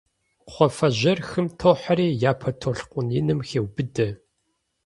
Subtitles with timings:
[0.47, 4.07] Кхъуафэжьейр хым тохьэри, япэ толъкъун иным хеубыдэ.